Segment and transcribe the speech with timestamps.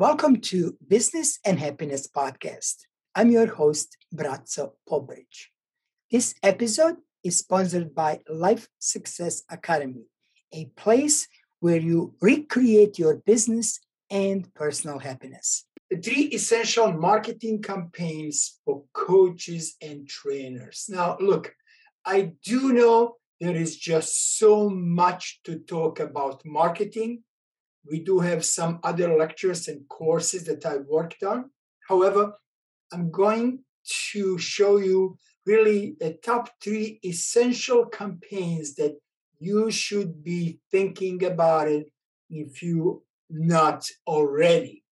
[0.00, 2.86] Welcome to Business and Happiness Podcast.
[3.16, 5.48] I'm your host, Bratzo Pobridge.
[6.08, 10.04] This episode is sponsored by Life Success Academy,
[10.52, 11.26] a place
[11.58, 15.64] where you recreate your business and personal happiness.
[15.90, 20.86] The three essential marketing campaigns for coaches and trainers.
[20.88, 21.52] Now, look,
[22.06, 27.24] I do know there is just so much to talk about marketing
[27.90, 31.50] we do have some other lectures and courses that I worked on.
[31.88, 32.34] However,
[32.92, 33.60] I'm going
[34.12, 38.96] to show you really the top three essential campaigns that
[39.38, 41.90] you should be thinking about it
[42.28, 44.84] if you not already.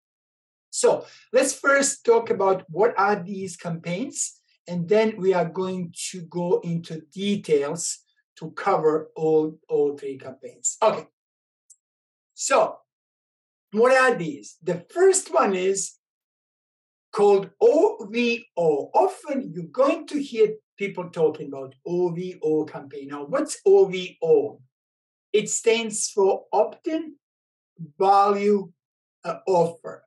[0.69, 6.21] So let's first talk about what are these campaigns, and then we are going to
[6.21, 7.99] go into details
[8.37, 10.77] to cover all, all three campaigns.
[10.81, 11.07] Okay.
[12.35, 12.77] So
[13.79, 14.57] what are these?
[14.63, 15.93] The first one is
[17.11, 18.91] called OVO.
[18.93, 23.07] Often you're going to hear people talking about OVO campaign.
[23.09, 24.61] Now, what's OVO?
[25.33, 27.15] It stands for opt-in
[27.99, 28.71] value
[29.23, 30.03] uh, offer.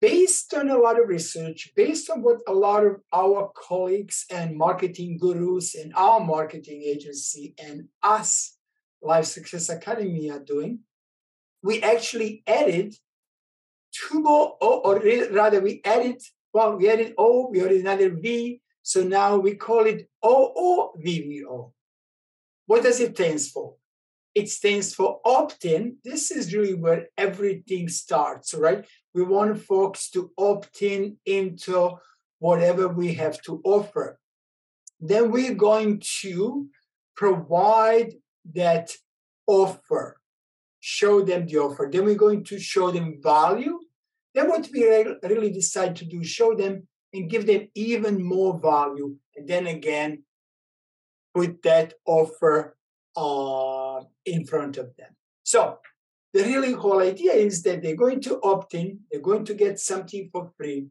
[0.00, 4.56] Based on a lot of research, based on what a lot of our colleagues and
[4.56, 8.58] marketing gurus and our marketing agency and us,
[9.00, 10.80] Life Success Academy, are doing,
[11.64, 12.94] we actually added
[13.90, 16.20] two more, oh, or, or rather, we added,
[16.52, 21.72] well, we added O, we added another V, so now we call it OOVVO.
[22.66, 23.76] What does it stands for?
[24.34, 25.96] It stands for opt in.
[26.04, 28.84] This is really where everything starts, right?
[29.14, 31.96] We want folks to opt in into
[32.40, 34.18] whatever we have to offer.
[35.00, 36.68] Then we're going to
[37.16, 38.12] provide
[38.52, 38.90] that
[39.46, 40.18] offer
[40.86, 41.88] show them the offer.
[41.90, 43.80] Then we're going to show them value.
[44.34, 44.84] Then what we
[45.22, 49.16] really decide to do, show them and give them even more value.
[49.34, 50.24] And then again,
[51.34, 52.76] put that offer
[53.16, 55.16] uh, in front of them.
[55.42, 55.78] So
[56.34, 59.78] the really whole idea is that they're going to opt in, they're going to get
[59.78, 60.88] something for free,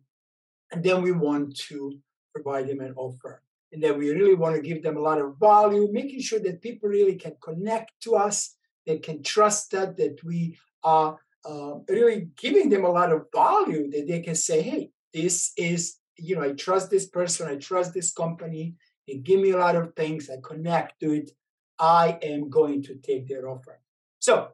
[0.71, 1.99] and then we want to
[2.33, 3.43] provide them an offer.
[3.71, 6.63] And then we really want to give them a lot of value, making sure that
[6.63, 8.55] people really can connect to us
[8.85, 13.89] they can trust that that we are uh, really giving them a lot of value
[13.91, 17.93] that they can say hey this is you know i trust this person i trust
[17.93, 18.75] this company.
[19.07, 21.31] They give me a lot of things i connect to it.
[21.77, 23.81] I am going to take their offer.
[24.19, 24.49] So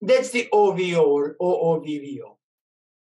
[0.00, 2.36] that's the ovo or oovvo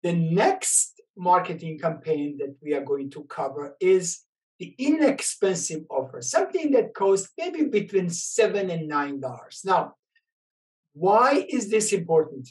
[0.04, 4.24] the next marketing campaign that we are going to cover is
[4.60, 9.62] the inexpensive offer something that costs maybe between seven and nine dollars.
[9.64, 9.96] Now
[10.94, 12.50] why is this important?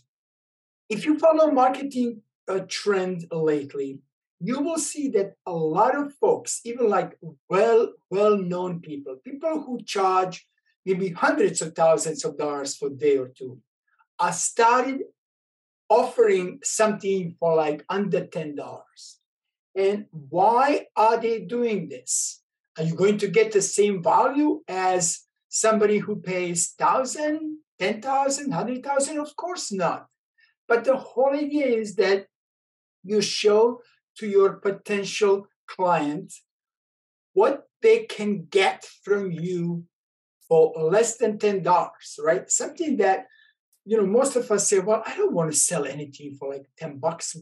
[0.89, 4.01] If you follow marketing a trend lately,
[4.41, 9.63] you will see that a lot of folks, even like well well known people, people
[9.63, 10.47] who charge
[10.87, 13.61] maybe hundreds of thousands of dollars for a day or two,
[14.19, 15.01] are started
[15.91, 19.19] offering something for like under ten dollars.
[19.75, 22.43] And why are they doing this?
[22.77, 29.19] Are you going to get the same value as somebody who pays thousand 10,000, 100,000?
[29.19, 30.07] Of course not.
[30.67, 32.27] But the whole idea is that
[33.03, 33.81] you show
[34.19, 36.33] to your potential client
[37.33, 39.85] what they can get from you
[40.49, 41.63] for less than $10,
[42.21, 42.51] right?
[42.51, 43.27] Something that,
[43.85, 46.67] you know, most of us say, well, I don't want to sell anything for like
[46.79, 47.37] 10 bucks.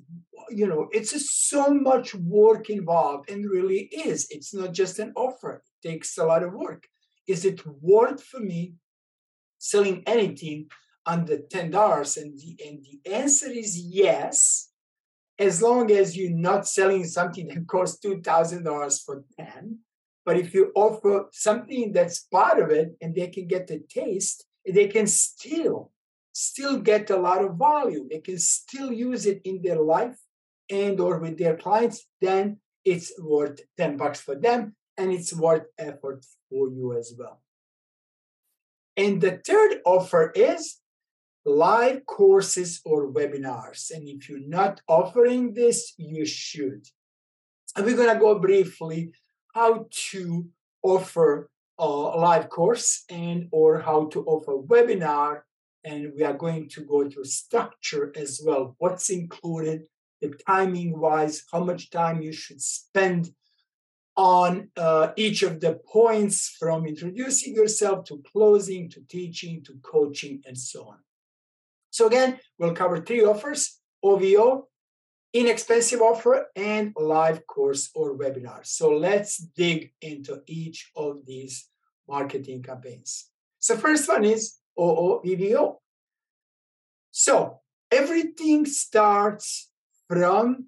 [0.51, 4.27] You know, it's just so much work involved and really is.
[4.31, 6.87] It's not just an offer, it takes a lot of work.
[7.27, 8.75] Is it worth for me
[9.59, 10.67] selling anything
[11.05, 12.17] under ten dollars?
[12.17, 14.71] And the and the answer is yes,
[15.39, 19.79] as long as you're not selling something that costs two thousand dollars for ten.
[20.25, 24.45] But if you offer something that's part of it and they can get the taste,
[24.67, 25.93] they can still
[26.33, 28.07] still get a lot of value.
[28.11, 30.19] They can still use it in their life
[30.69, 35.67] and or with their clients, then it's worth 10 bucks for them and it's worth
[35.79, 37.41] effort for you as well.
[38.97, 40.77] And the third offer is
[41.45, 43.91] live courses or webinars.
[43.91, 46.87] And if you're not offering this, you should.
[47.77, 49.13] And we're going to go briefly
[49.55, 50.47] how to
[50.83, 55.41] offer a live course and or how to offer webinar
[55.85, 59.83] and we are going to go through structure as well what's included
[60.23, 63.31] the timing wise how much time you should spend
[64.17, 70.43] on uh, each of the points from introducing yourself to closing to teaching to coaching
[70.47, 70.99] and so on.
[71.91, 74.69] So, again, we'll cover three offers OVO,
[75.33, 78.65] inexpensive offer, and live course or webinar.
[78.65, 81.69] So let's dig into each of these
[82.09, 83.31] marketing campaigns.
[83.59, 85.77] So first one is OOVVO.
[87.11, 87.61] So
[87.91, 89.71] everything starts
[90.09, 90.67] from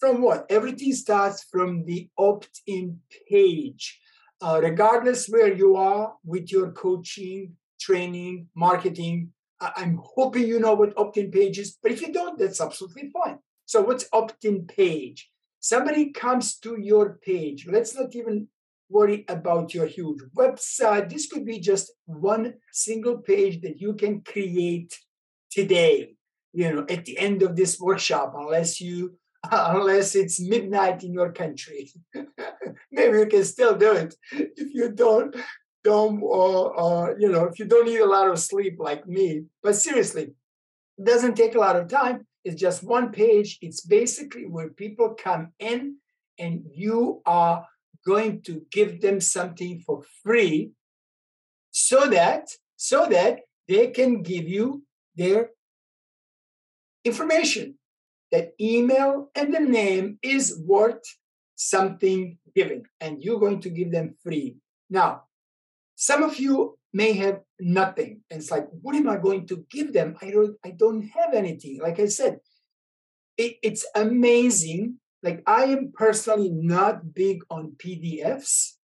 [0.00, 0.46] from what?
[0.50, 4.00] Everything starts from the opt-in page.
[4.40, 10.74] Uh, regardless where you are with your coaching, training, marketing, I- I'm hoping you know
[10.74, 11.76] what opt-in page is.
[11.82, 13.38] But if you don't, that's absolutely fine.
[13.66, 15.30] So what's opt-in page?
[15.60, 17.66] Somebody comes to your page.
[17.66, 18.48] Let's not even
[18.88, 21.10] worry about your huge website.
[21.10, 24.98] This could be just one single page that you can create
[25.50, 26.14] today
[26.52, 29.16] you know at the end of this workshop unless you
[29.50, 31.90] unless it's midnight in your country.
[32.92, 35.34] Maybe you can still do it if you don't
[35.82, 39.44] don't or, uh, you know if you don't need a lot of sleep like me.
[39.62, 40.34] But seriously
[40.98, 42.26] it doesn't take a lot of time.
[42.44, 43.58] It's just one page.
[43.60, 45.96] It's basically where people come in
[46.38, 47.66] and you are
[48.06, 50.72] going to give them something for free
[51.70, 54.82] so that so that they can give you
[55.16, 55.50] their
[57.04, 57.76] information
[58.32, 61.02] that email and the name is worth
[61.56, 64.56] something given and you're going to give them free.
[64.88, 65.24] Now
[65.96, 69.92] some of you may have nothing and it's like what am i going to give
[69.92, 70.16] them?
[70.22, 71.80] I don't i don't have anything.
[71.82, 72.40] Like i said
[73.36, 74.96] it, it's amazing.
[75.22, 78.76] Like i am personally not big on pdfs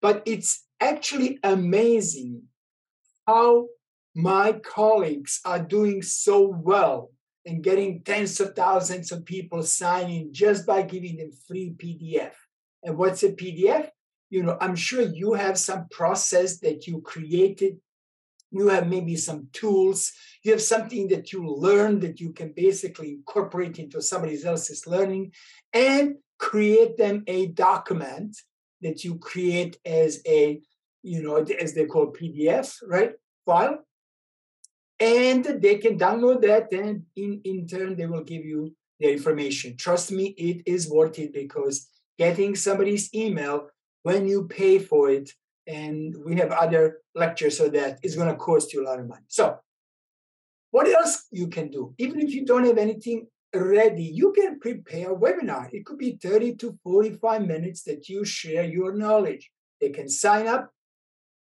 [0.00, 2.42] but it's actually amazing
[3.26, 3.66] how
[4.14, 7.10] my colleagues are doing so well
[7.46, 12.32] and getting tens of thousands of people signing just by giving them free PDF.
[12.82, 13.88] And what's a PDF?
[14.28, 17.78] You know, I'm sure you have some process that you created.
[18.50, 20.12] You have maybe some tools.
[20.42, 25.32] You have something that you learned that you can basically incorporate into somebody else's learning
[25.72, 28.36] and create them a document
[28.80, 30.60] that you create as a,
[31.02, 33.12] you know, as they call PDF, right?
[33.46, 33.84] File
[35.00, 39.76] and they can download that and in, in turn they will give you their information.
[39.76, 41.88] Trust me it is worth it because
[42.18, 43.68] getting somebody's email
[44.02, 45.30] when you pay for it
[45.66, 49.08] and we have other lectures so that it's going to cost you a lot of
[49.08, 49.24] money.
[49.28, 49.58] So
[50.70, 51.94] what else you can do?
[51.98, 55.72] Even if you don't have anything ready you can prepare a webinar.
[55.72, 59.50] It could be 30 to 45 minutes that you share your knowledge.
[59.80, 60.70] They can sign up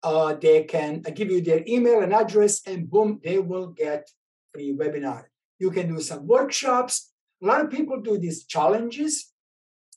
[0.02, 4.10] uh, they can uh, give you their email and address, and boom, they will get
[4.52, 5.24] free webinar.
[5.58, 7.12] You can do some workshops.
[7.42, 9.32] A lot of people do these challenges.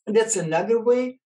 [0.06, 1.20] That's another way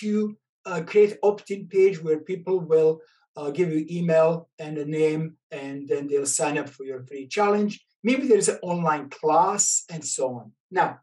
[0.00, 3.00] to uh, create opt-in page where people will
[3.36, 7.26] uh, give you email and a name, and then they'll sign up for your free
[7.26, 7.84] challenge.
[8.02, 10.52] Maybe there's an online class and so on.
[10.70, 11.00] Now,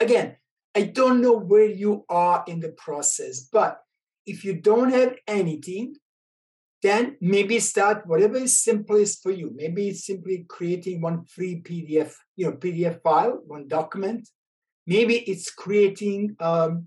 [0.00, 0.36] again,
[0.74, 3.80] I don't know where you are in the process, but
[4.26, 5.96] if you don't have anything,
[6.82, 9.52] then maybe start whatever is simplest for you.
[9.54, 14.28] Maybe it's simply creating one free PDF, you know, PDF file, one document.
[14.86, 16.86] Maybe it's creating, um,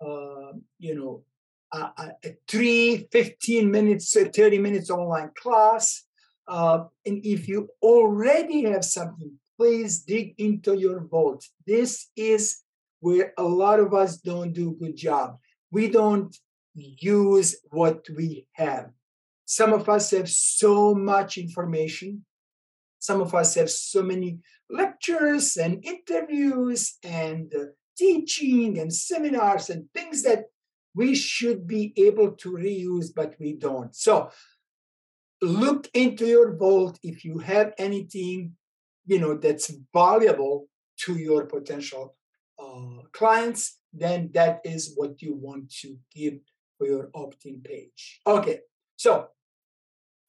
[0.00, 1.24] uh, you know,
[1.72, 6.04] a, a, three, 15 minutes, 30 minutes online class.
[6.48, 11.44] Uh, and if you already have something, please dig into your vault.
[11.66, 12.62] This is
[13.00, 15.38] where a lot of us don't do a good job.
[15.70, 16.36] We don't
[16.80, 18.90] use what we have.
[19.44, 22.24] Some of us have so much information.
[22.98, 27.64] Some of us have so many lectures and interviews and uh,
[27.96, 30.44] teaching and seminars and things that
[30.94, 33.94] we should be able to reuse, but we don't.
[33.94, 34.30] So
[35.40, 38.52] look into your vault if you have anything
[39.06, 40.68] you know that's valuable
[40.98, 42.16] to your potential
[42.62, 46.34] uh, clients then that is what you want to give
[46.78, 48.20] for your opt-in page.
[48.26, 48.60] Okay,
[48.96, 49.28] so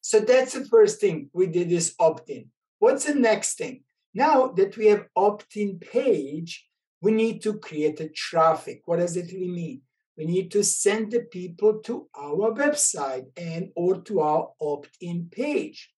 [0.02, 2.50] so that's the first thing we did is opt-in.
[2.78, 3.84] What's the next thing?
[4.14, 6.66] Now that we have opt-in page,
[7.00, 8.82] we need to create a traffic.
[8.86, 9.82] What does it really mean?
[10.16, 15.90] We need to send the people to our website and or to our opt-in page.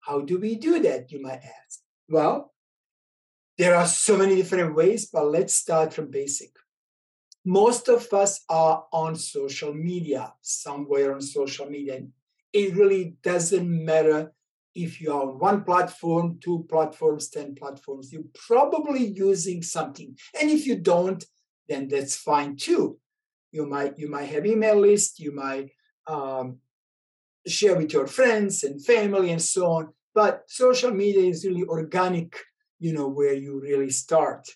[0.00, 1.80] How do we do that, you might ask?
[2.08, 2.52] Well,
[3.56, 6.50] there are so many different ways, but let's start from basic
[7.44, 12.00] most of us are on social media, somewhere on social media.
[12.52, 14.32] It really doesn't matter
[14.74, 20.16] if you are on one platform, two platforms, 10 platforms, you're probably using something.
[20.40, 21.24] And if you don't,
[21.68, 22.98] then that's fine too.
[23.52, 25.70] You might you might have email list, you might
[26.08, 26.58] um,
[27.46, 29.88] share with your friends and family and so on.
[30.12, 32.36] But social media is really organic
[32.84, 34.46] you know, where you really start.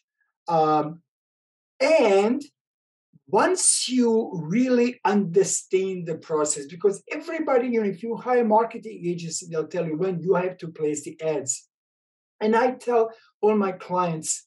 [0.48, 1.00] Um,
[1.80, 2.42] and
[3.30, 9.46] once you really understand the process, because everybody, you know, if you hire marketing agency,
[9.50, 11.68] they'll tell you when you have to place the ads.
[12.40, 13.10] And I tell
[13.42, 14.46] all my clients,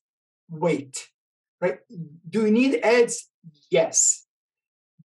[0.49, 1.07] wait,
[1.61, 1.79] right?
[2.29, 3.29] Do you need ads?
[3.69, 4.25] Yes.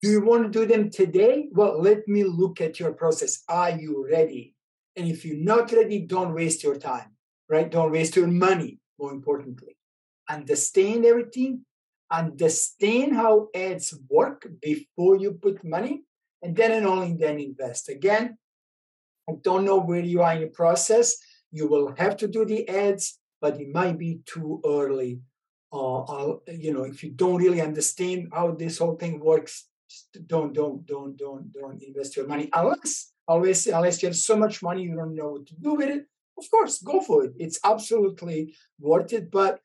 [0.02, 1.50] Do you want to do them today?
[1.52, 3.44] Well, let me look at your process.
[3.50, 4.56] Are you ready?
[4.96, 7.12] And if you're not ready, don't waste your time,
[7.50, 7.70] right?
[7.70, 9.78] Don't waste your money, more importantly.
[10.30, 11.66] Understand everything,
[12.20, 16.04] understand how ads work before you put money,
[16.42, 17.90] and then and only then invest.
[17.90, 18.38] Again,
[19.30, 21.18] I don't know where you are in the process.
[21.52, 25.20] You will have to do the ads, but it might be too early.
[25.72, 29.68] Uh, you know, if you don't really understand how this whole thing works,
[30.28, 34.62] don't don't don't don't don't invest your money unless always unless you have so much
[34.62, 36.06] money you don't know what to do with it.
[36.38, 37.34] Of course, go for it.
[37.40, 39.60] It's absolutely worth it, but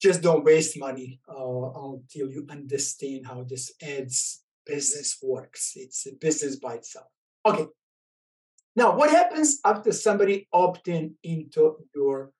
[0.00, 5.72] just don't waste money uh, until you understand how this ads business works.
[5.76, 7.06] It's a business by itself.
[7.44, 7.66] Okay.
[8.76, 12.32] Now, what happens after somebody opt in into your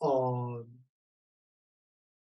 [0.00, 0.66] um,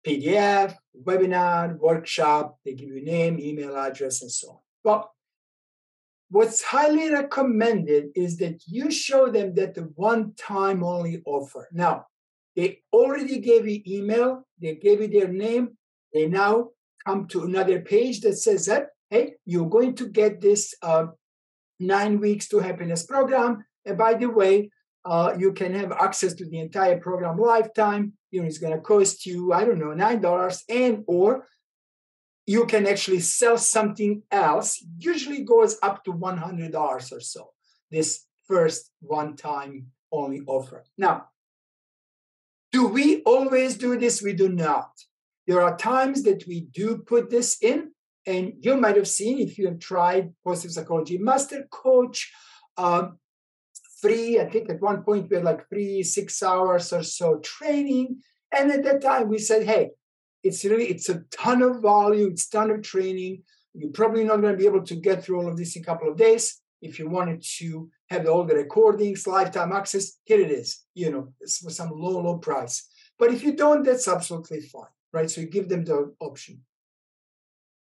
[0.05, 2.59] PDF, webinar, workshop?
[2.63, 4.57] They give you name, email address, and so on.
[4.83, 5.15] Well,
[6.29, 11.67] what's highly recommended is that you show them that the one time only offer.
[11.71, 12.07] Now,
[12.57, 15.77] they already gave you email, they gave you their name.
[16.13, 16.71] They now
[17.05, 21.05] come to another page that says that, hey, you're going to get this uh,
[21.79, 23.63] nine weeks to happiness program.
[23.85, 24.71] And by the way,
[25.05, 28.13] uh, you can have access to the entire program lifetime.
[28.31, 31.47] You know, it's going to cost you, I don't know, nine dollars, and or
[32.45, 34.83] you can actually sell something else.
[34.97, 37.51] Usually goes up to one hundred dollars or so.
[37.89, 40.83] This first one-time only offer.
[40.97, 41.27] Now,
[42.71, 44.21] do we always do this?
[44.21, 44.89] We do not.
[45.47, 47.91] There are times that we do put this in,
[48.25, 52.31] and you might have seen if you have tried Positive Psychology Master Coach,
[52.77, 53.17] um,
[54.01, 54.39] free.
[54.39, 58.21] I think at one point we had like three, six hours or so training.
[58.55, 59.91] And at that time we said, hey,
[60.43, 63.43] it's really it's a ton of value, it's a ton of training.
[63.73, 65.85] You're probably not going to be able to get through all of this in a
[65.85, 70.51] couple of days if you wanted to have all the recordings, lifetime access, here it
[70.51, 72.87] is, you know, it's for some low, low price.
[73.19, 75.29] But if you don't, that's absolutely fine, right?
[75.29, 76.61] So you give them the option.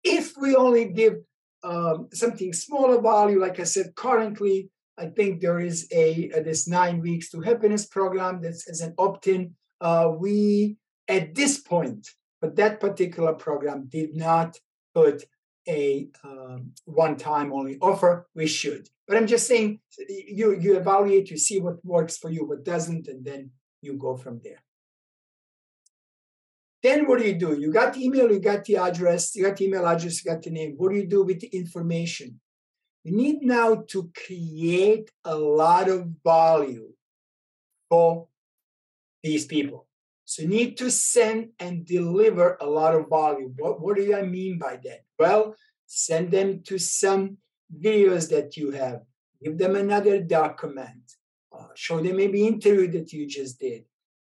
[0.02, 1.14] If we only give
[1.62, 6.66] um, something smaller value, like I said, currently, I think there is a, a this
[6.66, 9.54] nine weeks to happiness program that's as an opt-in.
[9.80, 10.76] Uh, we
[11.08, 12.08] at this point,
[12.40, 14.58] but that particular program did not
[14.94, 15.24] put
[15.68, 18.88] a um, one-time only offer, we should.
[19.06, 23.08] But I'm just saying, you you evaluate, you see what works for you, what doesn't,
[23.08, 23.50] and then
[23.82, 24.62] you go from there.
[26.82, 27.58] Then what do you do?
[27.58, 30.42] You got the email, you got the address, you got the email address, you got
[30.42, 30.74] the name.
[30.76, 32.40] What do you do with the information?
[33.02, 36.88] You need now to create a lot of value
[37.88, 38.28] for
[39.22, 39.86] these people.
[40.26, 43.52] So you need to send and deliver a lot of value.
[43.56, 45.04] What, what do I mean by that?
[45.20, 45.54] Well,
[45.86, 47.38] send them to some
[47.72, 49.02] videos that you have.
[49.42, 51.12] Give them another document.
[51.56, 53.84] Uh, show them maybe interview that you just did.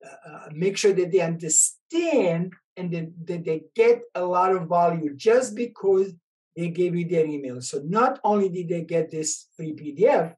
[0.06, 4.70] Uh, uh, make sure that they understand and that, that they get a lot of
[4.70, 6.14] value just because
[6.56, 7.60] they gave you their email.
[7.60, 10.36] So not only did they get this free PDF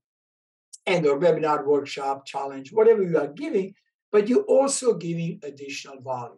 [0.85, 3.75] and or webinar workshop challenge, whatever you are giving,
[4.11, 6.35] but you're also giving additional value.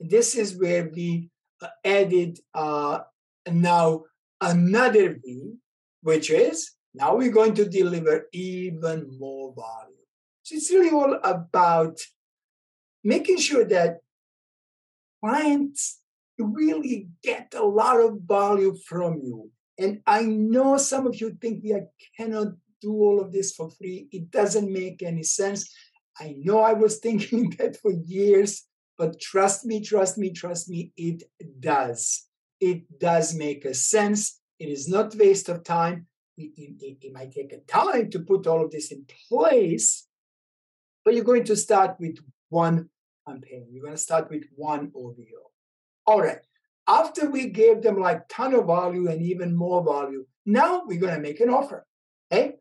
[0.00, 3.00] And this is where we uh, added uh,
[3.50, 4.04] now
[4.40, 5.54] another V,
[6.02, 9.94] which is now we're going to deliver even more value.
[10.42, 11.98] So it's really all about
[13.02, 13.98] making sure that
[15.22, 16.00] clients
[16.38, 19.50] really get a lot of value from you.
[19.78, 21.80] And I know some of you think we
[22.16, 22.48] cannot
[22.80, 24.08] do all of this for free.
[24.12, 25.72] It doesn't make any sense.
[26.18, 28.64] I know I was thinking that for years,
[28.96, 31.22] but trust me, trust me, trust me, it
[31.60, 32.26] does.
[32.60, 34.40] It does make a sense.
[34.58, 36.06] It is not waste of time.
[36.36, 40.06] It, it, it might take a time to put all of this in place,
[41.04, 42.18] but you're going to start with
[42.48, 42.88] one
[43.26, 43.66] campaign.
[43.70, 45.50] You're going to start with one OVO.
[46.06, 46.40] All right.
[46.86, 51.14] After we gave them like ton of value and even more value, now we're going
[51.14, 51.86] to make an offer.
[52.32, 52.56] Okay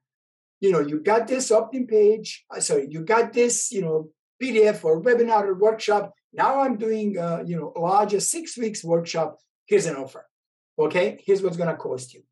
[0.64, 2.46] you know, you got this opt-in page.
[2.50, 4.10] Uh, sorry, you got this, you know,
[4.42, 6.14] PDF or webinar or workshop.
[6.32, 9.38] Now I'm doing, uh, you know, larger six weeks workshop.
[9.66, 10.26] Here's an offer.
[10.80, 12.24] Okay, here's what's going to cost you.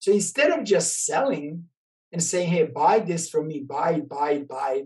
[0.00, 1.64] So instead of just selling
[2.12, 4.84] and saying, "Hey, buy this from me, buy, buy, buy,"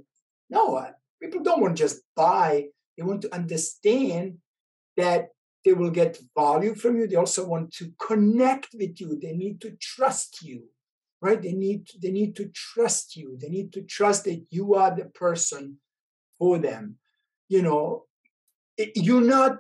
[0.49, 4.39] no, uh, People don't want to just buy, they want to understand
[4.97, 5.29] that
[5.65, 7.07] they will get value from you.
[7.07, 9.19] They also want to connect with you.
[9.21, 10.65] They need to trust you,
[11.21, 11.41] right?
[11.41, 13.37] They need they need to trust you.
[13.41, 15.79] They need to trust that you are the person
[16.39, 16.97] for them.
[17.49, 18.07] You know,
[18.95, 19.59] you're not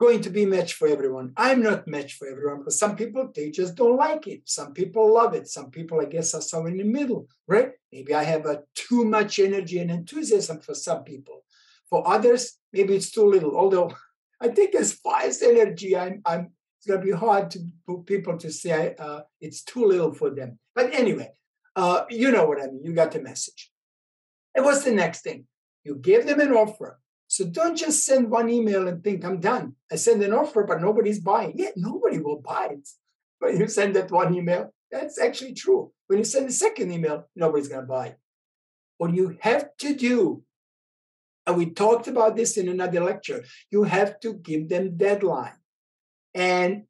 [0.00, 1.32] going to be match for everyone.
[1.36, 4.42] I'm not match for everyone because some people they just don't like it.
[4.44, 5.48] Some people love it.
[5.48, 7.70] Some people, I guess, are somewhere in the middle, right?
[7.92, 11.44] Maybe I have a too much energy and enthusiasm for some people.
[11.88, 13.56] For others, maybe it's too little.
[13.56, 13.92] Although
[14.40, 16.50] I think as far as energy, I'm, I'm
[16.84, 20.58] it's gonna be hard to for people to say uh, it's too little for them.
[20.74, 21.30] But anyway,
[21.76, 22.82] uh, you know what I mean.
[22.84, 23.70] You got the message.
[24.54, 25.46] And what's the next thing?
[25.82, 26.98] You give them an offer
[27.34, 29.74] so don't just send one email and think I'm done.
[29.90, 31.54] I send an offer, but nobody's buying.
[31.56, 32.88] Yeah, nobody will buy it.
[33.40, 35.92] When you send that one email, that's actually true.
[36.06, 38.18] When you send the second email, nobody's going to buy it.
[38.98, 40.44] What you have to do,
[41.44, 45.58] and we talked about this in another lecture, you have to give them deadline.
[46.34, 46.84] And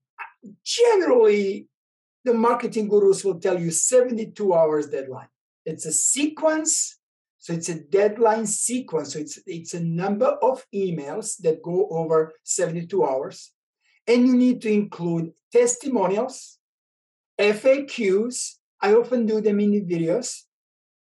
[0.64, 1.68] generally,
[2.24, 5.28] the marketing gurus will tell you 72 hours deadline.
[5.66, 6.98] It's a sequence
[7.44, 9.12] so it's a deadline sequence.
[9.12, 13.52] So it's, it's a number of emails that go over 72 hours.
[14.06, 16.56] And you need to include testimonials,
[17.38, 18.54] FAQs.
[18.80, 20.44] I often do them in the videos,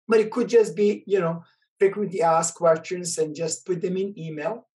[0.08, 1.44] but it could just be, you know,
[1.78, 4.66] frequently asked questions and just put them in email.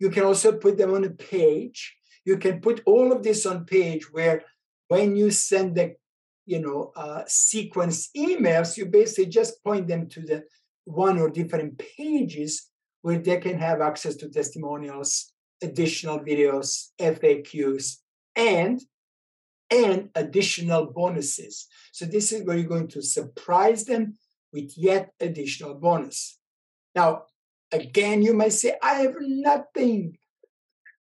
[0.00, 1.96] You can also put them on a page.
[2.26, 4.42] You can put all of this on page where
[4.88, 5.94] when you send the,
[6.44, 10.44] you know, uh, sequence emails, you basically just point them to the
[10.84, 12.68] one or different pages
[13.00, 17.98] where they can have access to testimonials, additional videos, FAQs,
[18.34, 18.82] and
[19.70, 21.66] and additional bonuses.
[21.92, 24.16] So this is where you're going to surprise them
[24.52, 26.38] with yet additional bonus.
[26.94, 27.24] Now,
[27.72, 30.18] again, you may say, I have nothing.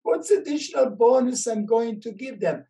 [0.03, 2.65] What's additional bonus I'm going to give them?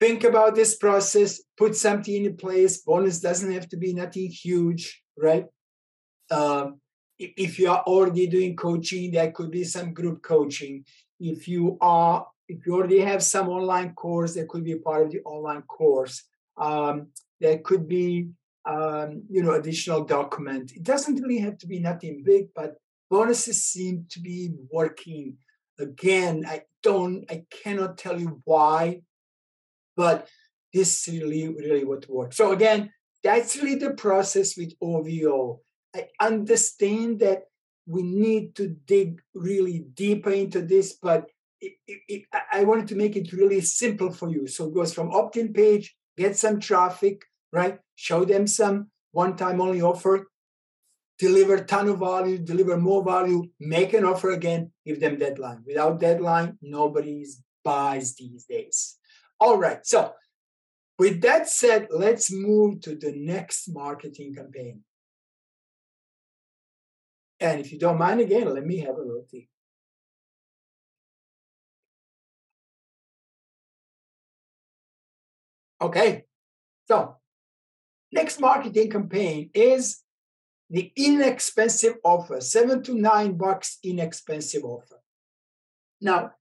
[0.00, 2.78] Think about this process, put something in place.
[2.78, 5.46] Bonus doesn't have to be nothing huge, right?
[6.30, 6.80] Um,
[7.18, 10.84] if you are already doing coaching, there could be some group coaching.
[11.20, 15.12] If you are, if you already have some online course, there could be part of
[15.12, 16.24] the online course.
[16.56, 17.08] Um,
[17.40, 18.28] there could be,
[18.66, 20.72] um, you know, additional document.
[20.72, 22.74] It doesn't really have to be nothing big, but
[23.10, 25.38] bonuses seem to be working.
[25.78, 29.02] Again, I don't, I cannot tell you why,
[29.96, 30.28] but
[30.72, 32.36] this really, really what works.
[32.36, 32.90] So again,
[33.22, 35.60] that's really the process with OVO.
[35.94, 37.44] I understand that
[37.86, 42.96] we need to dig really deeper into this, but it, it, it, I wanted to
[42.96, 44.46] make it really simple for you.
[44.46, 47.78] So it goes from opt-in page, get some traffic, right?
[47.94, 50.28] Show them some one-time only offer,
[51.24, 55.60] deliver ton of value, deliver more value, make an offer again, give them deadline.
[55.66, 57.24] Without deadline, nobody
[57.64, 58.98] buys these days.
[59.40, 59.80] All right.
[59.86, 60.12] So
[60.98, 64.80] with that said, let's move to the next marketing campaign.
[67.40, 69.48] And if you don't mind again, let me have a little tea.
[75.80, 76.24] Okay,
[76.86, 77.16] so
[78.12, 80.03] next marketing campaign is
[80.74, 85.00] the inexpensive offer, seven to nine bucks inexpensive offer.
[86.00, 86.32] Now,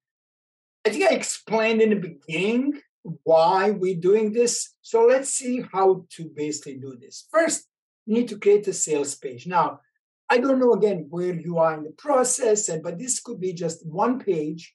[0.84, 4.74] I think I explained in the beginning why we're doing this.
[4.82, 7.28] So let's see how to basically do this.
[7.32, 7.68] First,
[8.08, 9.46] you need to create a sales page.
[9.46, 9.82] Now,
[10.28, 13.86] I don't know again where you are in the process, but this could be just
[13.86, 14.74] one page.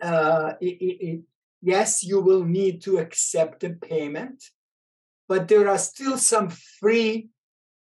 [0.00, 1.20] Uh, it, it, it,
[1.60, 4.42] yes, you will need to accept the payment,
[5.28, 7.28] but there are still some free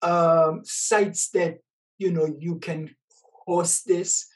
[0.03, 1.59] um, sites that
[1.99, 2.95] you know you can
[3.47, 4.27] host this.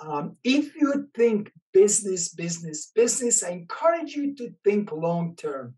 [0.00, 5.74] Um, if you think business, business, business, I encourage you to think long term.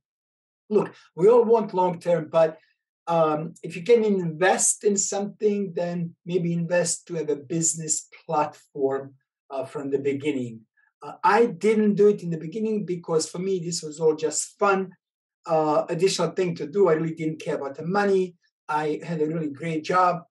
[0.71, 2.59] Look, we all want long term, but
[3.07, 9.15] um, if you can invest in something, then maybe invest to have a business platform
[9.51, 10.61] uh, from the beginning.
[11.03, 14.59] Uh, I didn't do it in the beginning because for me, this was all just
[14.59, 14.93] fun,
[15.47, 16.89] uh, additional thing to do.
[16.89, 18.37] I really didn't care about the money.
[18.69, 20.23] I had a really great job.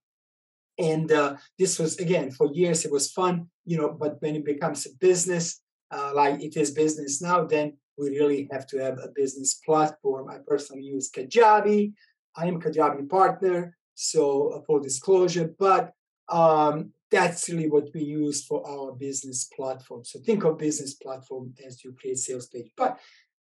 [0.80, 4.46] And uh, this was, again, for years, it was fun, you know, but when it
[4.46, 8.98] becomes a business, uh, like it is business now, then we really have to have
[8.98, 10.30] a business platform.
[10.30, 11.94] I personally use Kajabi.
[12.36, 15.92] I am Kajabi partner, so full disclosure, but
[16.30, 20.04] um, that's really what we use for our business platform.
[20.04, 22.72] So think of business platform as you create sales page.
[22.76, 22.98] But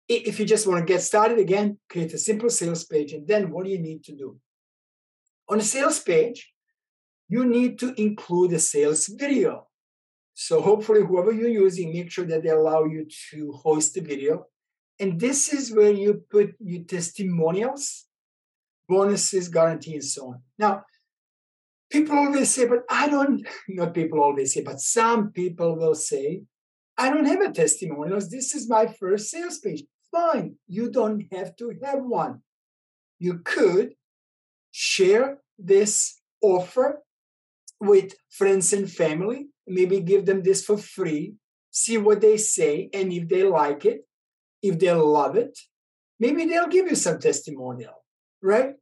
[0.08, 3.50] if you just want to get started again, create a simple sales page, and then
[3.50, 4.38] what do you need to do?
[5.48, 6.52] On a sales page,
[7.28, 9.66] you need to include a sales video.
[10.34, 14.46] So hopefully, whoever you're using, make sure that they allow you to host the video.
[14.98, 18.06] And this is where you put your testimonials,
[18.88, 20.42] bonuses, guarantee, and so on.
[20.58, 20.84] Now,
[21.90, 26.42] people always say, but I don't, not people always say, but some people will say,
[26.98, 28.30] I don't have a testimonials.
[28.30, 29.84] This is my first sales page.
[30.10, 32.42] Fine, you don't have to have one.
[33.18, 33.94] You could
[34.78, 37.00] share this offer
[37.80, 41.32] with friends and family, maybe give them this for free,
[41.70, 44.06] see what they say, and if they like it,
[44.62, 45.58] if they love it,
[46.20, 48.04] maybe they'll give you some testimonial,
[48.42, 48.74] right?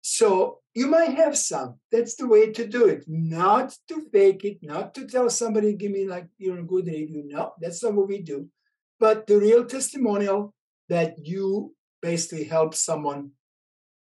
[0.00, 1.76] So you might have some.
[1.92, 3.04] That's the way to do it.
[3.06, 7.22] Not to fake it, not to tell somebody, give me like you're a good review.
[7.26, 8.48] No, that's not what we do.
[8.98, 10.54] But the real testimonial
[10.88, 13.30] that you basically help someone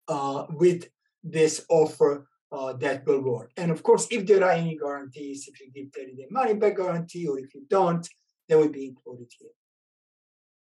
[0.07, 0.87] uh, with
[1.23, 3.51] this offer uh, that will work.
[3.57, 6.77] And of course, if there are any guarantees, if you give 30 day money back
[6.77, 8.07] guarantee, or if you don't,
[8.47, 9.49] they will be included here.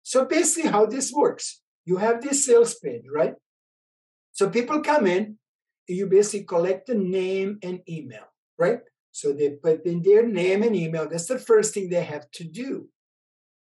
[0.02, 3.34] So basically, how this works you have this sales page, right?
[4.32, 5.38] So people come in,
[5.88, 8.26] you basically collect the name and email,
[8.58, 8.80] right?
[9.10, 11.08] So they put in their name and email.
[11.08, 12.88] That's the first thing they have to do.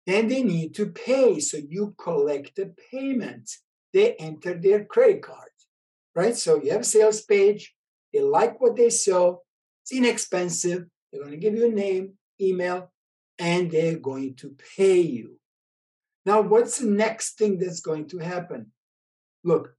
[0.06, 1.40] Then they need to pay.
[1.40, 3.50] So you collect the payment.
[3.92, 5.50] They enter their credit card,
[6.16, 6.34] right?
[6.34, 7.74] So you have a sales page.
[8.12, 9.36] They like what they saw.
[9.82, 10.86] It's inexpensive.
[11.12, 12.90] They're going to give you a name, email,
[13.38, 15.38] and they're going to pay you.
[16.24, 18.72] Now, what's the next thing that's going to happen?
[19.44, 19.74] Look,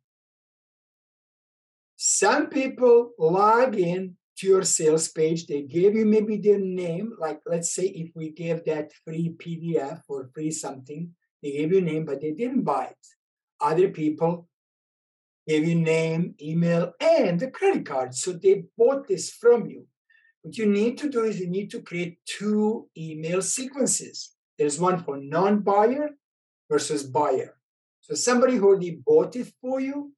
[1.98, 5.48] some people log in to your sales page.
[5.48, 7.14] They gave you maybe their name.
[7.20, 11.80] Like, let's say if we gave that free PDF or free something, they gave you
[11.80, 13.08] a name, but they didn't buy it.
[13.60, 14.48] Other people
[15.48, 18.14] gave you name, email, and the credit card.
[18.14, 19.88] So they bought this from you.
[20.42, 24.36] What you need to do is you need to create two email sequences.
[24.58, 26.10] There's one for non-buyer
[26.70, 27.56] versus buyer.
[28.02, 30.14] So somebody who already bought it for you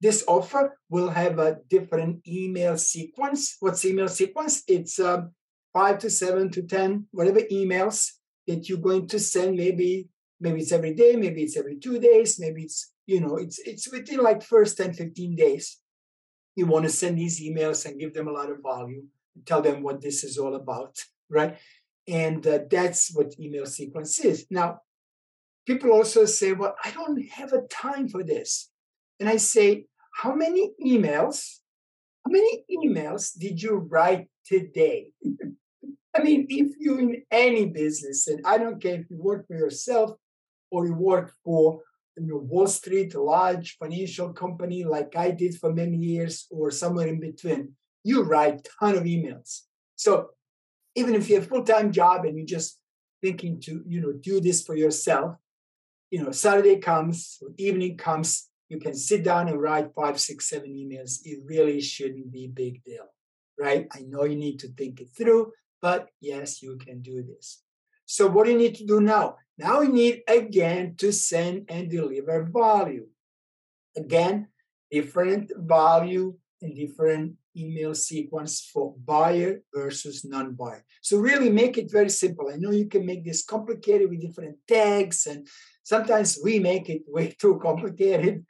[0.00, 3.56] this offer will have a different email sequence.
[3.60, 4.62] What's email sequence?
[4.68, 5.22] It's uh,
[5.72, 8.12] five to seven to 10, whatever emails
[8.46, 9.56] that you're going to send.
[9.56, 10.08] Maybe,
[10.40, 13.90] maybe it's every day, maybe it's every two days, maybe it's, you know, it's, it's
[13.90, 15.78] within like first 10, 15 days.
[16.56, 19.04] You want to send these emails and give them a lot of value,
[19.44, 20.96] tell them what this is all about,
[21.30, 21.56] right?
[22.08, 24.46] And uh, that's what email sequence is.
[24.50, 24.80] Now,
[25.66, 28.70] people also say, well, I don't have a time for this
[29.20, 31.60] and I say, How many emails?
[32.24, 35.08] How many emails did you write today?
[36.16, 39.56] I mean, if you're in any business, and I don't care if you work for
[39.56, 40.12] yourself
[40.70, 41.82] or you work for
[42.16, 46.70] you know, Wall Street, a large financial company like I did for many years, or
[46.70, 47.74] somewhere in between,
[48.04, 49.62] you write ton of emails.
[49.96, 50.30] So
[50.94, 52.78] even if you have full-time job and you're just
[53.22, 55.36] thinking to, you know, do this for yourself,
[56.10, 60.74] you know, Saturday comes, evening comes, you can sit down and write five, six, seven
[60.74, 61.20] emails.
[61.24, 63.06] It really shouldn't be big deal,
[63.58, 63.86] right?
[63.92, 65.52] I know you need to think it through,
[65.82, 67.62] but yes, you can do this.
[68.06, 69.36] So, what do you need to do now?
[69.58, 73.06] Now we need again to send and deliver value.
[73.96, 74.48] Again,
[74.90, 80.84] different value and different email sequence for buyer versus non-buyer.
[81.00, 82.50] So really make it very simple.
[82.52, 85.46] I know you can make this complicated with different tags and
[85.82, 88.44] sometimes we make it way too complicated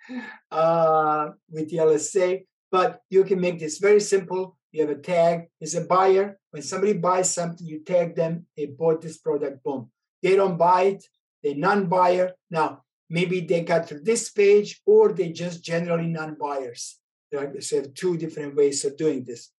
[0.50, 4.56] uh, with the LSA, but you can make this very simple.
[4.72, 6.38] You have a tag, is a buyer.
[6.50, 9.90] When somebody buys something, you tag them, they bought this product, boom.
[10.26, 11.04] They don't buy it,
[11.40, 12.32] they're non-buyer.
[12.50, 16.98] Now, maybe they got to this page or they just generally non-buyers
[17.32, 17.62] Right?
[17.62, 19.50] So have two different ways of doing this.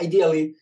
[0.00, 0.54] Ideally,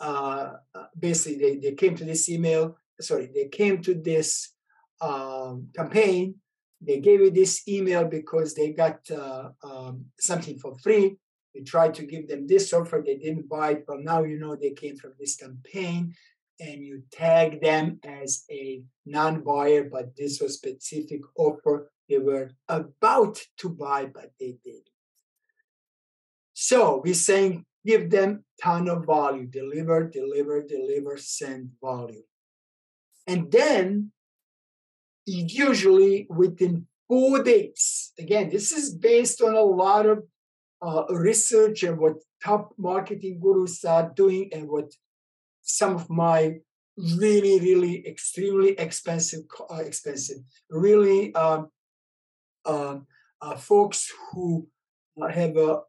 [0.00, 0.54] uh,
[0.98, 4.54] basically, they, they came to this email, sorry, they came to this
[5.00, 6.36] um, campaign.
[6.80, 11.16] They gave you this email because they got uh, um, something for free.
[11.52, 13.84] You tried to give them this offer, they didn't buy it.
[13.86, 16.14] But now you know they came from this campaign
[16.60, 22.50] and you tag them as a non buyer, but this was specific offer they were
[22.68, 24.90] about to buy, but they did.
[26.52, 32.24] So we're saying give them ton of value, deliver, deliver, deliver, send value.
[33.26, 34.12] And then
[35.24, 40.24] usually within four days, again, this is based on a lot of
[40.82, 44.92] uh, research and what top marketing gurus are doing and what
[45.76, 46.56] some of my
[46.96, 50.38] really, really extremely expensive, uh, expensive,
[50.70, 51.62] really uh,
[52.64, 52.98] uh,
[53.56, 54.66] folks who
[55.30, 55.80] have a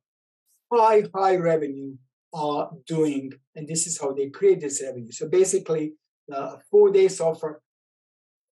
[0.71, 1.95] high, high revenue
[2.33, 5.11] are doing, and this is how they create this revenue.
[5.11, 5.93] So basically,
[6.27, 7.61] the four days offer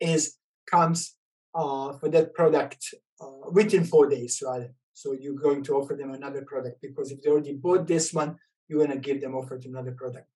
[0.00, 0.36] is
[0.70, 1.14] comes
[1.54, 4.74] uh, for that product uh, within four days, rather.
[4.94, 8.36] So you're going to offer them another product because if they already bought this one,
[8.66, 10.26] you're going to give them offer to another product.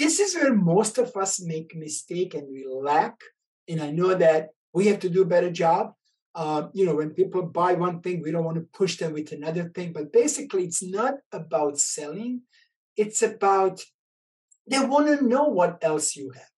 [0.00, 3.20] This is where most of us make mistake and we lack.
[3.68, 5.92] And I know that we have to do a better job.
[6.34, 9.30] Uh, you know, when people buy one thing, we don't want to push them with
[9.32, 9.92] another thing.
[9.92, 12.40] But basically, it's not about selling.
[12.96, 13.82] It's about
[14.66, 16.54] they want to know what else you have.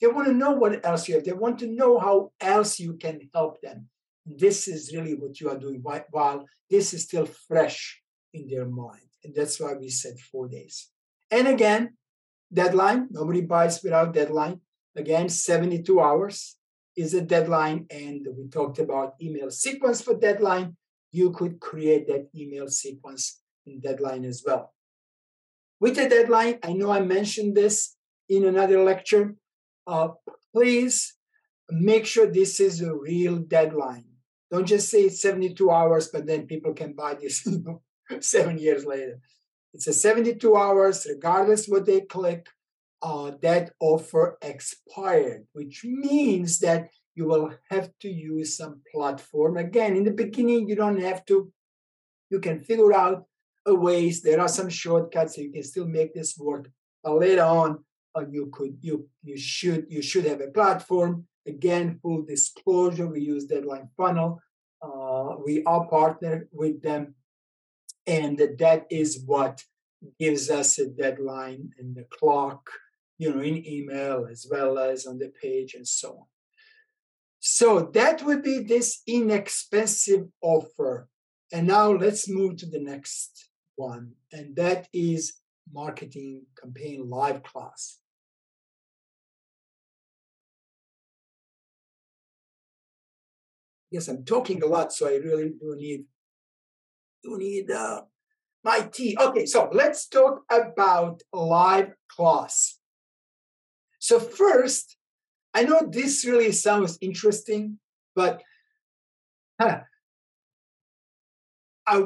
[0.00, 1.24] They want to know what else you have.
[1.24, 3.90] They want to know how else you can help them.
[4.24, 8.00] This is really what you are doing while this is still fresh
[8.32, 9.08] in their mind.
[9.24, 10.88] And that's why we said four days.
[11.30, 11.98] And again,
[12.52, 13.08] deadline.
[13.10, 14.60] Nobody buys without deadline.
[14.96, 16.56] Again, 72 hours
[16.96, 17.86] is a deadline.
[17.90, 20.76] And we talked about email sequence for deadline.
[21.12, 24.74] You could create that email sequence in deadline as well.
[25.80, 27.96] With the deadline, I know I mentioned this
[28.28, 29.36] in another lecture.
[29.86, 30.08] Uh,
[30.52, 31.14] please
[31.70, 34.04] make sure this is a real deadline.
[34.50, 37.46] Don't just say it's 72 hours, but then people can buy this
[38.20, 39.20] seven years later.
[39.74, 42.46] It's a 72 hours, regardless what they click,
[43.02, 49.56] uh, that offer expired, which means that you will have to use some platform.
[49.56, 51.52] Again, in the beginning, you don't have to.
[52.30, 53.24] You can figure out
[53.66, 54.22] a ways.
[54.22, 56.70] There are some shortcuts, so you can still make this work.
[57.02, 57.84] But later on,
[58.16, 61.26] uh, you could, you you should, you should have a platform.
[61.46, 64.40] Again, full disclosure, we use Deadline Funnel.
[64.82, 67.14] Uh, we are partnered with them
[68.08, 69.62] and that is what
[70.18, 72.70] gives us a deadline and the clock
[73.18, 76.26] you know in email as well as on the page and so on.
[77.40, 81.08] So that would be this inexpensive offer.
[81.52, 85.34] And now let's move to the next one and that is
[85.72, 87.98] marketing campaign live class.
[93.90, 96.04] Yes i'm talking a lot so i really do need
[97.22, 98.02] you need uh,
[98.64, 99.16] my tea.
[99.20, 102.78] Okay, so let's talk about live class.
[103.98, 104.96] So first,
[105.54, 107.78] I know this really sounds interesting,
[108.14, 108.42] but
[109.60, 109.80] huh,
[111.86, 112.04] I,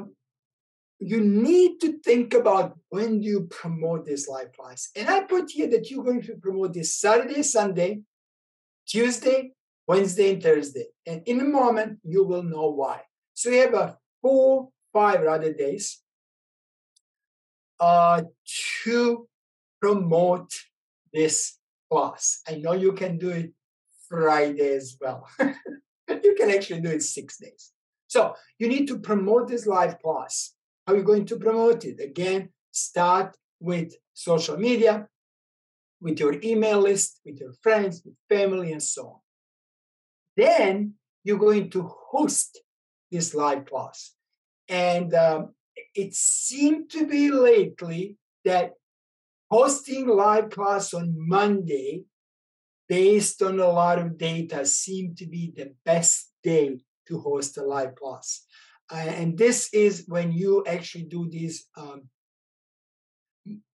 [0.98, 4.90] you need to think about when you promote this live class.
[4.96, 8.02] And I put here that you're going to promote this Saturday, Sunday,
[8.86, 9.52] Tuesday,
[9.86, 10.86] Wednesday, and Thursday.
[11.06, 13.02] And in a moment, you will know why.
[13.34, 16.02] So you have a full five rather days
[17.80, 18.22] uh,
[18.84, 19.28] to
[19.80, 20.52] promote
[21.12, 21.58] this
[21.90, 22.40] class.
[22.48, 23.52] I know you can do it
[24.08, 25.28] Friday as well.
[25.40, 27.72] you can actually do it six days.
[28.06, 30.54] So you need to promote this live class.
[30.86, 32.00] How are you going to promote it?
[32.00, 35.08] Again, start with social media,
[36.00, 39.20] with your email list, with your friends, with family, and so on.
[40.36, 42.60] Then you're going to host
[43.10, 44.14] this live class.
[44.72, 45.54] And um,
[45.94, 48.72] it seemed to be lately that
[49.50, 52.04] hosting live class on Monday,
[52.88, 57.62] based on a lot of data, seemed to be the best day to host a
[57.62, 58.46] live class.
[58.90, 62.08] Uh, and this is when you actually do these um,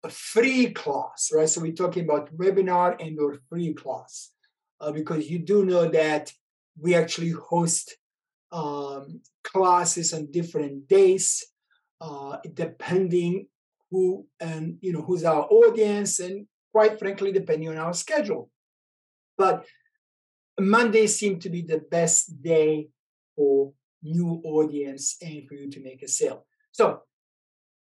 [0.10, 1.50] free class, right?
[1.50, 4.32] So we're talking about webinar and or free class,
[4.82, 6.34] uh, because you do know that
[6.80, 7.98] we actually host
[8.52, 11.46] um, classes on different days,
[12.02, 13.48] uh, depending
[13.90, 18.50] who and you know who's our audience, and quite frankly, depending on our schedule.
[19.38, 19.66] But
[20.60, 22.90] Monday seemed to be the best day
[23.36, 26.46] for new audience and for you to make a sale.
[26.72, 27.02] So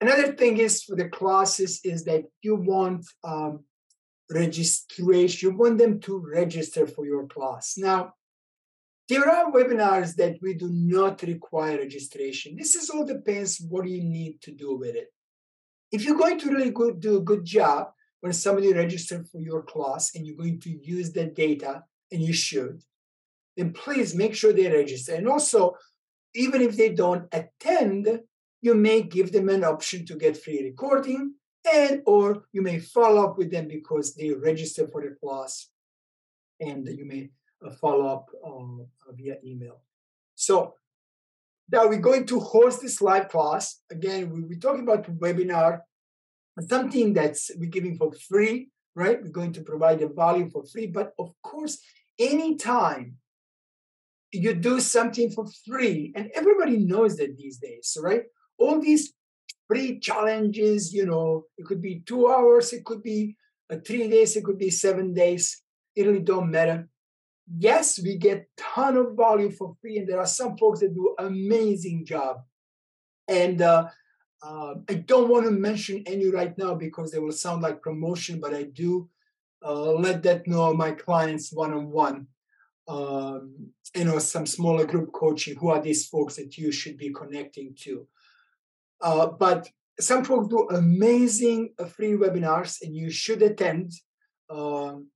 [0.00, 3.64] another thing is for the classes is that you want um,
[4.30, 5.50] registration.
[5.50, 7.74] You want them to register for your class.
[7.76, 8.14] Now,
[9.08, 12.56] there are webinars that we do not require registration.
[12.56, 15.12] This is all depends what you need to do with it.
[15.92, 19.62] If you're going to really go, do a good job when somebody registered for your
[19.62, 22.80] class and you're going to use that data, and you should,
[23.56, 25.14] then please make sure they register.
[25.14, 25.76] And also,
[26.34, 28.20] even if they don't attend,
[28.62, 31.34] you may give them an option to get free recording
[31.72, 35.68] and or you may follow up with them because they register for the class
[36.60, 37.30] and you may
[37.62, 39.80] a follow up um, via email.
[40.34, 40.74] So
[41.70, 43.80] now we're going to host this live class.
[43.90, 45.80] Again, we, we're talking about webinar,
[46.68, 49.20] something that's we're giving for free, right?
[49.22, 50.86] We're going to provide the value for free.
[50.86, 51.78] But of course,
[52.18, 53.16] anytime
[54.32, 58.22] you do something for free, and everybody knows that these days, right?
[58.58, 59.12] All these
[59.66, 63.36] free challenges, you know, it could be two hours, it could be
[63.70, 65.62] uh, three days, it could be seven days.
[65.94, 66.88] It really don't matter.
[67.54, 71.14] Yes, we get ton of value for free, and there are some folks that do
[71.18, 72.42] amazing job.
[73.28, 73.88] And uh,
[74.42, 78.40] uh, I don't want to mention any right now because they will sound like promotion,
[78.40, 79.08] but I do
[79.64, 82.26] uh, let that know my clients one on one.
[82.88, 85.56] You know, some smaller group coaching.
[85.56, 88.06] Who are these folks that you should be connecting to?
[89.00, 93.92] Uh, but some folks do amazing uh, free webinars, and you should attend.
[94.50, 95.08] Um,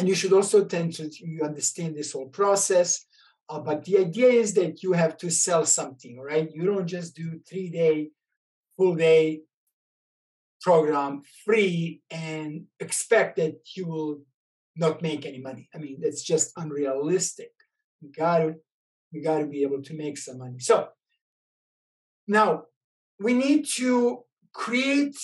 [0.00, 3.04] and you should also tend to you understand this whole process.
[3.50, 6.48] Uh, but the idea is that you have to sell something, right?
[6.54, 8.08] You don't just do three day,
[8.78, 9.42] full day
[10.62, 14.22] program free and expect that you will
[14.74, 15.68] not make any money.
[15.74, 17.52] I mean, that's just unrealistic.
[18.00, 18.54] You got to
[19.10, 20.60] you got to be able to make some money.
[20.60, 20.88] So
[22.26, 22.64] now
[23.18, 24.20] we need to
[24.54, 25.18] create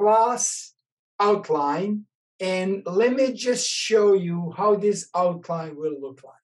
[0.00, 0.74] class
[1.20, 2.06] outline
[2.40, 6.34] and let me just show you how this outline will look like.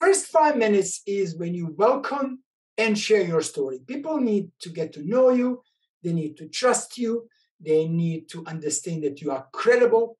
[0.00, 2.40] First five minutes is when you welcome
[2.76, 3.80] and share your story.
[3.86, 5.62] People need to get to know you,
[6.02, 7.28] they need to trust you,
[7.60, 10.18] they need to understand that you are credible.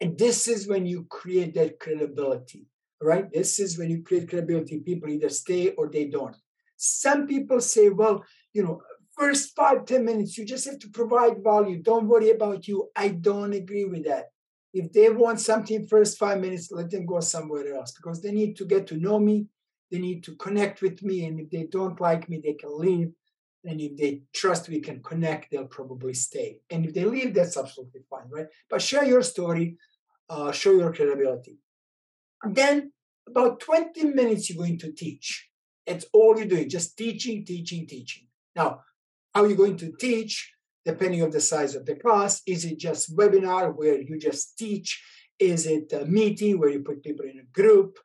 [0.00, 2.66] And this is when you create that credibility,
[3.00, 3.30] right?
[3.32, 4.78] This is when you create credibility.
[4.80, 6.36] People either stay or they don't.
[6.76, 8.82] Some people say, well, you know,
[9.16, 11.82] first five ten minutes, you just have to provide value.
[11.82, 12.90] Don't worry about you.
[12.96, 14.26] I don't agree with that.
[14.72, 18.56] If they want something first five minutes, let them go somewhere else because they need
[18.56, 19.46] to get to know me.
[19.90, 21.24] They need to connect with me.
[21.26, 23.12] And if they don't like me, they can leave.
[23.64, 26.60] And if they trust we can connect, they'll probably stay.
[26.70, 28.48] And if they leave, that's absolutely fine, right?
[28.68, 29.78] But share your story,
[30.28, 31.58] uh, show your credibility.
[32.42, 32.92] And then
[33.26, 35.48] about 20 minutes you're going to teach.
[35.86, 38.26] It's all you're doing, just teaching, teaching, teaching.
[38.56, 38.80] Now,
[39.34, 40.52] how are you going to teach?
[40.84, 45.02] Depending on the size of the class, is it just webinar where you just teach?
[45.38, 47.98] Is it a meeting where you put people in a group?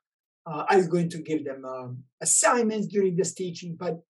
[0.46, 3.76] Uh, are you going to give them um, assignments during this teaching?
[3.78, 4.00] But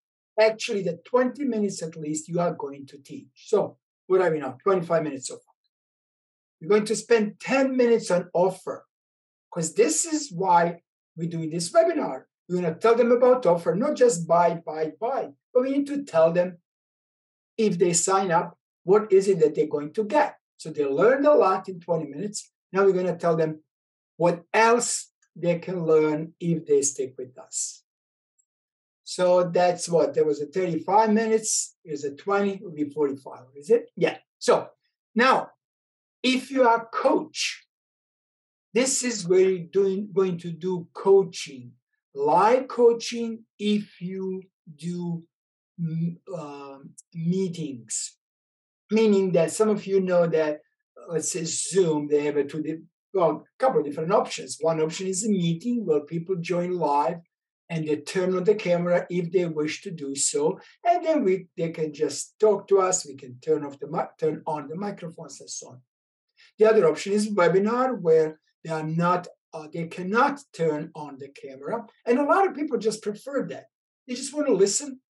[0.41, 3.27] actually, the 20 minutes at least you are going to teach.
[3.35, 4.57] So, what are we now?
[4.63, 5.55] 25 minutes so far.
[6.61, 8.87] You're going to spend 10 minutes on offer
[9.51, 10.81] because this is why
[11.17, 12.23] we're doing this webinar.
[12.49, 15.87] We're going to tell them about offer, not just buy, buy, buy, but we need
[15.89, 16.59] to tell them
[17.67, 20.37] if they sign up, what is it that they're going to get?
[20.57, 22.51] So they learned a lot in 20 minutes.
[22.73, 23.61] Now we're going to tell them
[24.17, 27.83] what else they can learn if they stick with us.
[29.05, 33.41] So that's what there was a 35 minutes, is a 20, it will be 45,
[33.57, 33.91] is it?
[33.97, 34.19] Yeah.
[34.39, 34.69] So
[35.15, 35.51] now,
[36.23, 37.67] if you are coach,
[38.73, 41.73] this is where you're doing going to do coaching
[42.15, 44.43] live coaching if you
[44.77, 45.23] do
[46.37, 46.79] uh,
[47.15, 48.17] meetings,
[48.91, 50.61] meaning that some of you know that,
[51.09, 54.59] let's say Zoom, they have a two, well, a couple of different options.
[54.61, 57.19] One option is a meeting where people join live
[57.69, 61.47] and they turn on the camera if they wish to do so, and then we
[61.57, 63.07] they can just talk to us.
[63.07, 65.81] We can turn off the turn on the microphones and so on.
[66.59, 71.29] The other option is webinar where they are not uh, they cannot turn on the
[71.29, 71.87] camera.
[72.07, 73.67] And a lot of people just prefer that.
[74.07, 75.01] They just want to listen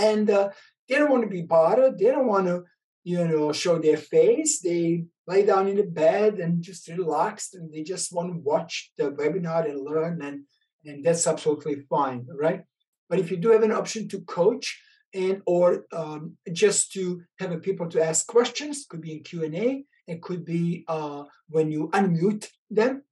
[0.00, 0.50] and uh,
[0.88, 1.98] they don't want to be bothered.
[1.98, 2.64] They don't want to,
[3.04, 4.60] you know, show their face.
[4.60, 8.92] They lay down in the bed and just relax and they just want to watch
[8.98, 10.22] the webinar and learn.
[10.22, 10.44] And,
[10.84, 12.62] and that's absolutely fine, right?
[13.08, 14.80] But if you do have an option to coach,
[15.12, 20.22] and or um, just to have people to ask questions could be in q&a it
[20.22, 23.02] could be uh, when you unmute them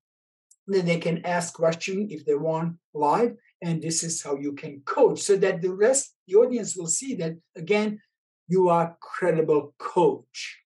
[0.68, 3.34] then they can ask questions if they want live.
[3.60, 7.14] And this is how you can coach so that the rest, the audience will see
[7.16, 8.00] that again,
[8.46, 10.58] you are credible coach.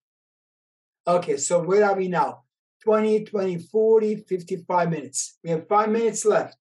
[1.07, 2.43] Okay, so where are we now?
[2.85, 5.39] 20, 20, 40, 55 minutes.
[5.43, 6.57] We have five minutes left.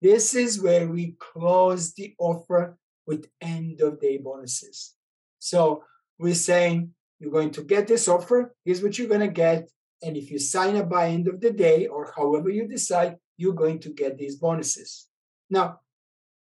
[0.00, 4.94] This is where we close the offer with end of day bonuses.
[5.38, 5.84] So
[6.18, 8.54] we're saying you're going to get this offer.
[8.64, 9.68] Here's what you're going to get.
[10.02, 13.54] And if you sign up by end of the day or however you decide, you're
[13.54, 15.06] going to get these bonuses.
[15.48, 15.80] Now,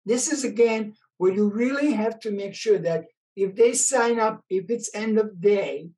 [0.06, 3.04] this is again where you really have to make sure that
[3.36, 5.90] if they sign up, if it's end of day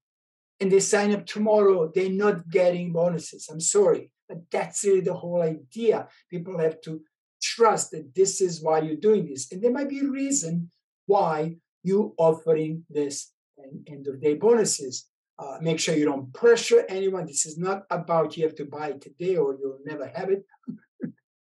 [0.60, 3.48] and they sign up tomorrow, they're not getting bonuses.
[3.50, 4.10] I'm sorry.
[4.28, 6.08] But that's really the whole idea.
[6.30, 7.02] People have to
[7.42, 9.50] trust that this is why you're doing this.
[9.50, 10.70] And there might be a reason
[11.06, 13.32] why you're offering this
[13.86, 15.06] end of day bonuses.
[15.38, 17.26] Uh, make sure you don't pressure anyone.
[17.26, 20.44] This is not about you have to buy it today or you'll never have it.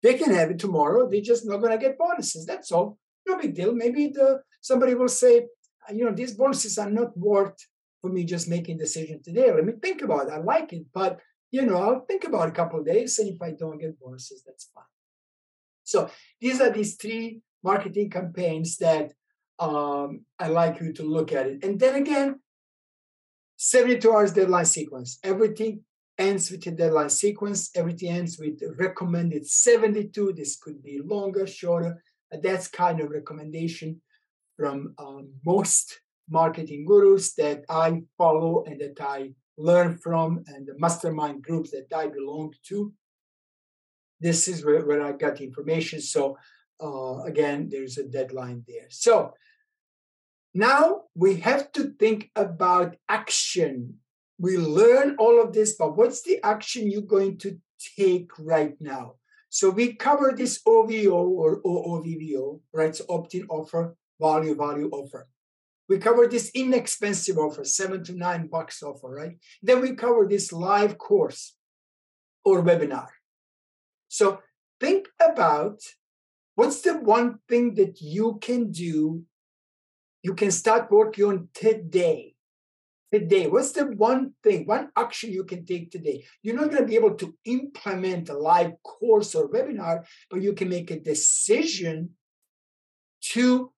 [0.02, 1.10] they can have it tomorrow.
[1.10, 2.46] They're just not going to get bonuses.
[2.46, 2.98] That's all.
[3.28, 3.74] No big deal.
[3.74, 5.48] Maybe the somebody will say,
[5.92, 7.58] you know, these bonuses are not worth
[8.02, 9.52] for me just making decision today.
[9.52, 10.34] Let me think about it.
[10.34, 11.20] I like it, but
[11.52, 14.44] you know, I'll think about a couple of days, and if I don't get bonuses,
[14.46, 14.84] that's fine.
[15.84, 19.14] So these are these three marketing campaigns that
[19.58, 21.64] um, I like you to look at it.
[21.64, 22.40] And then again,
[23.58, 25.20] 72 hours deadline sequence.
[25.24, 25.82] Everything
[26.20, 27.72] ends with a deadline sequence.
[27.76, 30.34] Everything ends with recommended 72.
[30.34, 32.04] This could be longer, shorter.
[32.32, 34.02] That's kind of recommendation
[34.58, 40.78] from um, most marketing gurus that I follow and that I learn from and the
[40.78, 42.94] mastermind groups that I belong to.
[44.20, 46.02] This is where, where I got the information.
[46.02, 46.38] So
[46.84, 48.88] uh, again, there's a deadline there.
[48.90, 49.34] So
[50.54, 53.96] now we have to think about action.
[54.40, 57.60] We learn all of this, but what's the action you're going to
[57.98, 59.16] take right now?
[59.50, 62.96] So we cover this OVO or OOVVO, right?
[62.96, 65.28] So opt-in offer, value, value offer.
[65.90, 69.38] We cover this inexpensive offer, seven to nine bucks offer, right?
[69.62, 71.56] Then we cover this live course
[72.46, 73.08] or webinar.
[74.08, 74.40] So
[74.80, 75.82] think about
[76.56, 79.24] what's the one thing that you can do,
[80.22, 82.36] you can start working on today.
[83.12, 86.26] Today, what's the one thing, one action you can take today?
[86.44, 90.54] You're not going to be able to implement a live course or webinar, but you
[90.54, 92.12] can make a decision
[93.34, 93.72] to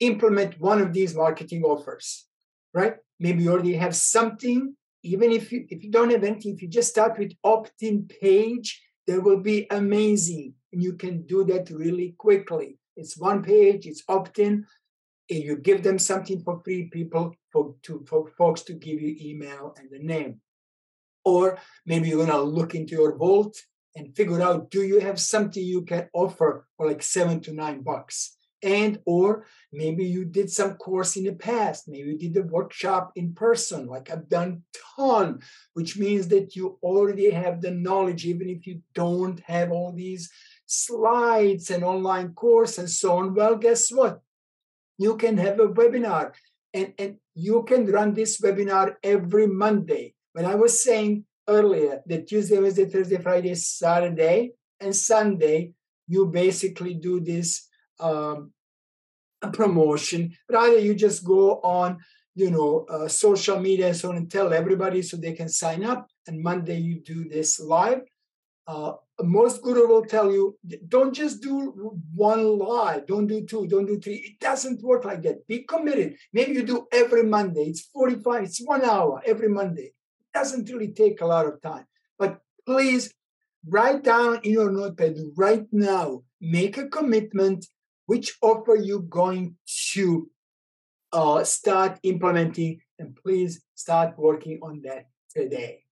[0.00, 2.26] implement one of these marketing offers,
[2.72, 2.94] right?
[3.20, 4.74] Maybe you already have something.
[5.02, 8.82] Even if you if you don't have anything, if you just start with opt-in page,
[9.06, 10.54] that will be amazing.
[10.72, 12.78] And you can do that really quickly.
[12.96, 14.66] It's one page, it's opt-in.
[15.30, 19.16] And you give them something for free, people for to for folks to give you
[19.20, 20.40] email and the name.
[21.24, 23.56] Or maybe you're gonna look into your vault
[23.94, 27.82] and figure out do you have something you can offer for like seven to nine
[27.82, 28.36] bucks?
[28.62, 33.12] And or maybe you did some course in the past maybe you did a workshop
[33.14, 34.64] in person like i've done
[34.96, 35.38] ton
[35.74, 40.28] which means that you already have the knowledge even if you don't have all these
[40.68, 43.34] slides and online course and so on.
[43.34, 44.20] Well guess what
[44.98, 46.32] you can have a webinar
[46.74, 52.26] and, and you can run this webinar every monday when i was saying earlier that
[52.26, 55.72] tuesday wednesday thursday friday saturday and sunday
[56.06, 57.68] you basically do this
[58.00, 58.52] um,
[59.52, 60.32] promotion.
[60.50, 61.98] Rather, you just go on,
[62.34, 65.84] you know, uh, social media and so on and tell everybody so they can sign
[65.84, 66.08] up.
[66.26, 68.02] And Monday you do this live.
[68.66, 68.94] Uh,
[69.24, 70.56] most guru will tell you
[70.86, 73.02] don't just do one lie.
[73.06, 73.66] Don't do two.
[73.66, 74.14] Don't do three.
[74.14, 75.46] It doesn't work like that.
[75.46, 76.16] Be committed.
[76.32, 77.64] Maybe you do every monday.
[77.64, 79.92] It's 45 it's one hour every monday.
[79.92, 81.86] It doesn't really take a lot of time.
[82.18, 83.12] But please
[83.66, 87.66] write down in your notepad right now make a commitment
[88.06, 89.56] which offer you going
[89.92, 90.30] to
[91.12, 95.82] uh, start implementing and please start working on that today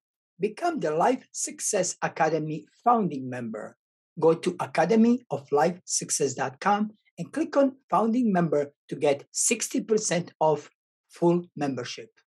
[0.40, 3.76] become the life success academy founding member.
[4.18, 10.70] Go to academyoflifesuccess.com and click on founding member to get 60% off
[11.08, 12.10] full membership